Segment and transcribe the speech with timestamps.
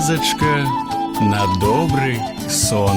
[0.00, 0.66] Казочка
[1.20, 2.96] на добрый сон.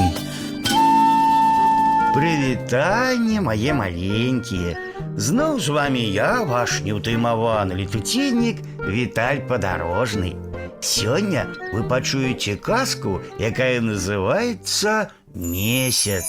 [2.16, 4.78] Привитание, мои маленькие!
[5.18, 10.38] Знов с вами я, ваш неутаймован летутинник Виталь Подорожный.
[10.80, 16.24] Сегодня вы почуете каску, якая называется «Месяц».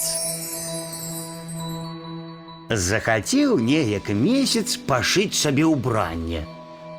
[2.68, 6.48] Захотел неяк месяц пошить себе убранье.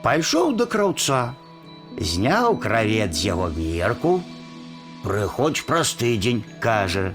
[0.01, 1.35] Пайшоў до крауца.
[1.97, 4.21] Зняў кравец яго мерку.
[5.03, 7.13] Прыходзь праз тыдзень, кажа.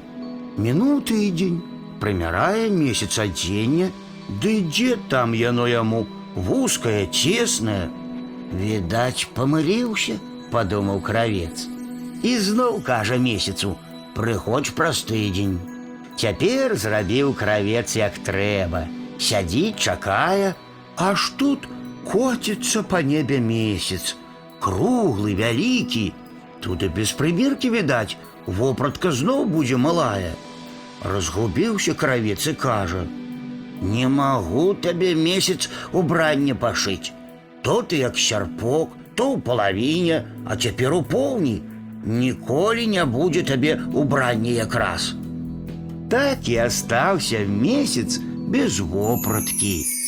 [0.56, 1.60] Мінуў тыдзень,
[2.00, 3.90] прымярае месяц адзення,
[4.38, 7.90] Ды дзе там яно яму, вузкае, цеснае.
[8.54, 10.18] Відаць, памыліўся,
[10.52, 11.66] падумаў кравец.
[12.22, 13.74] І зноў кажа месяцу:
[14.14, 15.58] прыходзь праз тыдзень.
[16.20, 18.86] Цяпер зрабіў кравец як трэба.
[19.18, 20.54] Сядзіць, чакае,
[20.96, 21.66] аж тут
[22.06, 24.14] коціцца па небе месяц.
[24.60, 26.12] Круглый, великий,
[26.60, 28.16] Тут и без прымеркі видать
[28.46, 30.34] вопратка зноў будет малая.
[31.02, 33.08] Разгубіўся кравец и кажет:
[33.80, 37.12] «Не могу тебе месяц убранне пошить.
[37.62, 41.62] То ты як сярпок, то у палавіне, а теперь у поўні.
[42.04, 45.14] Ніколі не будет тебе табе убранне якраз.
[46.10, 49.99] Так и остался месяц без вопротки.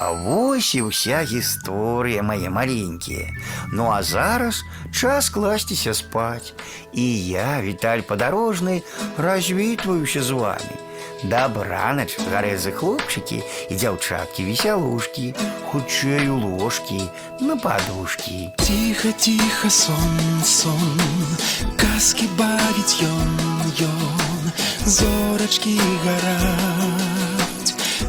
[0.00, 3.36] А вось і вся гісторыя мае маленькія.
[3.68, 6.54] Ну а зараз час класціся спаць.
[6.92, 8.80] І я, Віталь падарожны,
[9.18, 10.74] развітваюся з вами.
[11.22, 15.36] Дабранач, гарэзы хлопчыкі і дзяўчаткі весялушкі,
[15.68, 17.04] хутчэй у ложкі,
[17.44, 18.56] на падушкі.
[18.56, 20.96] Ціха, ціха сон, сон,
[21.76, 23.36] казкі бавіць ён,
[23.84, 24.48] ён,
[24.88, 25.76] зорачкі
[26.08, 26.79] гараць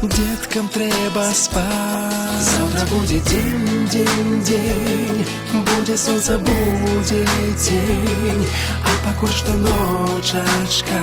[0.08, 2.42] деткам трэба спаць.
[2.42, 7.24] Завтра будзе дзень, дзень, дзень, будзе сонца, будзе
[7.56, 8.46] дзень,
[8.82, 11.02] а пакуль што ночачка,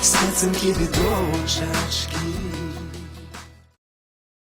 [0.00, 2.47] спецынкі ды дочачкі.